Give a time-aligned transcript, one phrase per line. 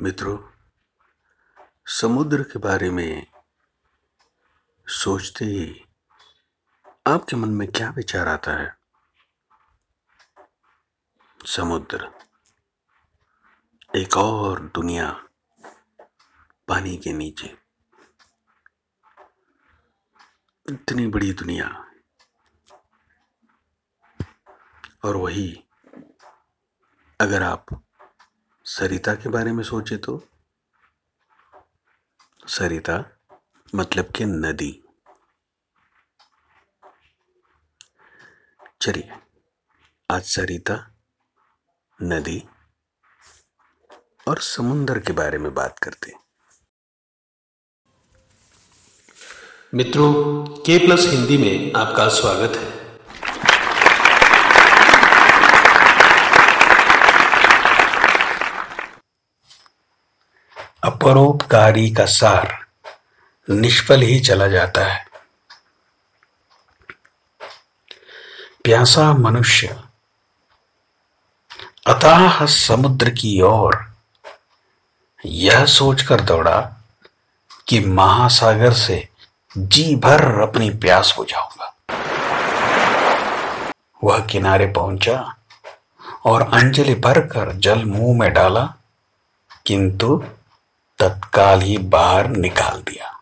[0.00, 0.50] मित्रों,
[1.86, 3.26] समुद्र के बारे में
[4.88, 5.86] सोचते ही
[7.06, 8.78] आपके मन में क्या विचार आता है?
[11.46, 12.12] समुद्र,
[13.96, 15.28] एक और दुनिया
[16.68, 17.58] पानी के नीचे।
[20.70, 21.90] इतनी बड़ी दुनिया।
[25.04, 25.64] और वही,
[27.20, 27.87] अगर आप
[28.68, 30.28] सरिता के बारे में सोचे तो?
[32.48, 33.18] सरिता
[33.74, 34.84] मतलब कि नदी।
[38.82, 39.12] चलिए,
[40.10, 40.94] आज सरिता,
[42.02, 42.48] नदी
[44.28, 46.12] और समुंदर के बारे में बात करते
[49.74, 52.77] मित्रों के प्लस हिंदी में आपका स्वागत है।
[61.08, 62.58] परोपकारी का सार।
[63.50, 65.06] निष्फल ही चला जाता है।
[68.64, 69.68] प्यासा मनुष्य,
[71.86, 73.92] अताह समुद्र की ओर,
[75.24, 76.60] यह सोचकर दौड़ा
[77.68, 79.08] कि महासागर से
[79.58, 81.74] जी भर अपनी प्यास बुझाऊँगा।
[84.04, 85.36] वह किनारे पहुँचा
[86.24, 88.74] और अंजलि भरकर जल मुँह में डाला,
[89.66, 90.24] किंतु
[90.98, 93.14] तत्काल ही बाहर निकाल दिया।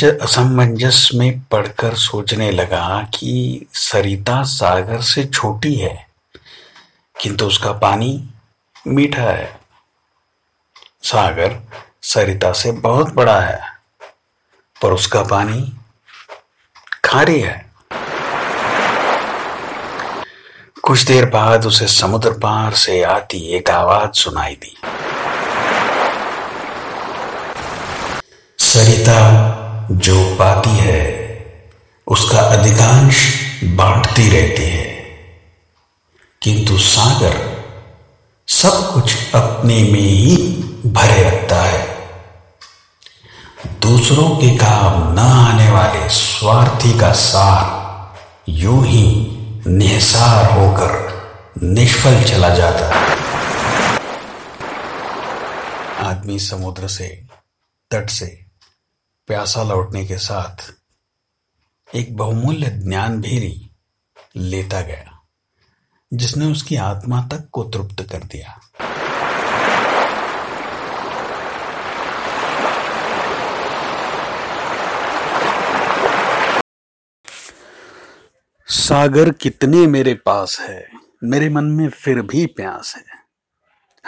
[0.00, 6.06] असमंजस में पढ़कर सोचने लगा कि सरिता सागर से छोटी है,
[7.16, 8.28] किंतु उसका पानी
[8.86, 9.60] मीठा है।
[11.02, 11.58] सागर
[12.02, 13.60] सरिता से बहुत बड़ा है,
[14.82, 15.72] पर उसका पानी
[17.04, 17.70] खारी है।
[20.82, 24.76] कुछ देर बाद उसे समुद्र पार से आती एक आवाज़ सुनाई दी।
[28.72, 29.48] सरिता
[29.90, 31.04] जो पाती है,
[32.06, 33.34] उसका अधिकांश
[33.64, 34.84] बांटती रहती है।
[36.42, 37.64] किंतु सागर
[38.48, 40.36] सब कुछ अपने में ही
[40.86, 41.96] भरे रखता है।
[43.66, 47.82] दूसरों के काम न आने वाले स्वार्थी का सार
[48.48, 49.26] यूँ ही
[49.66, 51.12] निसार होकर
[51.62, 53.16] निष्फल चला जाता है।
[56.08, 57.26] आदमी समुद्र से,
[57.90, 58.41] तट से
[59.26, 60.74] प्यासा लौटने के साथ
[61.94, 63.70] एक बहुमूल्य ज्ञान भी
[64.36, 65.22] लेता गया,
[66.12, 68.60] जिसने उसकी आत्मा तक को तृप्त कर दिया।
[78.66, 80.88] सागर कितने मेरे पास है,
[81.24, 83.04] मेरे मन में फिर भी प्यास है।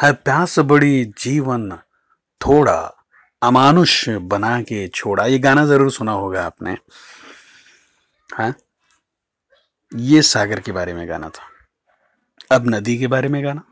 [0.03, 1.79] है प्यास बड़ी, जीवन
[2.47, 3.04] थोड़ा
[3.45, 6.77] अमानुष बना के छोड़ा। ये गाना ज़रूर सुना होगा आपने।
[8.35, 8.55] हाँ?
[9.95, 11.49] ये सागर के बारे में गाना था।
[12.53, 13.63] अब नदी के बारे में गाना।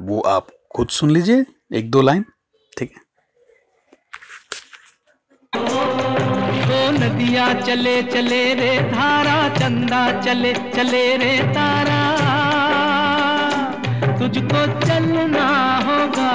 [0.00, 2.24] वो आप खुद सुन लीजिए, एक दो लाइन,
[2.78, 3.06] ठीक है?
[6.98, 12.25] नदिया चले चले रे, धारा, चंदा, चले चले रे, तारा।
[14.18, 15.46] तुझको चलना
[15.86, 16.30] होगा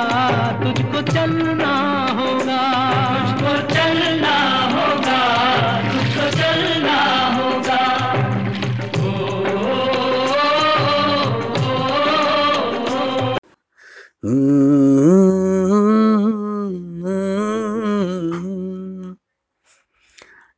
[0.63, 1.71] तुझको चलना
[2.09, 2.59] होगा।
[3.21, 4.35] तुझको चलना
[4.73, 5.21] होगा
[5.91, 6.97] तुझको चलना
[7.35, 7.79] होगा।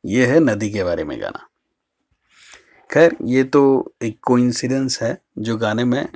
[0.06, 1.46] यह है नदी के बारे में गाना।
[2.90, 3.62] खैर ये तो
[4.02, 6.06] एक कोइंसिडेंस है जो गाने में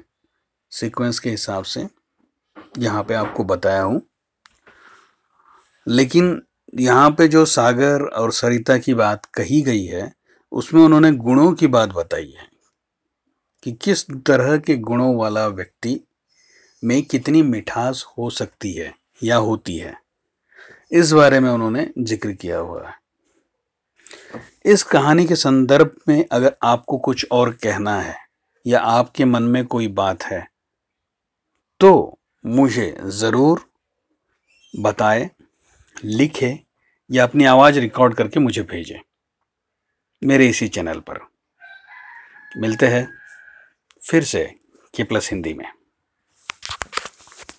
[0.72, 1.86] सीक्वेंस के हिसाब से
[2.78, 4.00] यहाँ पे आपको बताया हूँ।
[5.86, 6.40] लेकिन
[6.74, 10.12] यहाँ पे जो सागर और सरिता की बात कही गई है,
[10.52, 12.46] उसमें उन्होंने गुणों की बात बताई है
[13.62, 16.00] कि किस तरह के गुणों वाला व्यक्ति
[16.82, 19.94] में कितनी मिठास हो सकती है या होती है,
[20.90, 22.96] इस बारे में उन्होंने ज़िक्र किया हुआ है।
[24.64, 28.16] इस कहानी के संदर्भ में अगर आपको कुछ और कहना है
[28.66, 30.46] या आपके मन में कोई बात है
[31.80, 33.60] तो मुझे ज़रूर
[34.72, 35.28] बताएँ,
[35.96, 36.58] लिखें
[37.10, 38.98] या अपनी आवाज़ रिकॉर्ड करके मुझे भेजें
[40.22, 41.18] मेरे इसी चैनल पर।
[42.52, 43.06] मिलते हैं
[44.00, 44.44] फिर से
[44.94, 45.66] के प्लस हिंदी में।